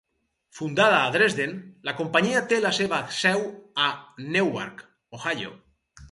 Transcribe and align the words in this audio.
Fundada 0.59 0.95
a 0.99 1.09
Dresden, 1.15 1.51
la 1.89 1.93
companyia 1.99 2.41
té 2.53 2.57
la 2.63 2.71
seva 2.77 3.01
seu 3.17 3.43
a 3.89 3.91
Newark, 4.37 4.81
Ohio. 5.19 5.53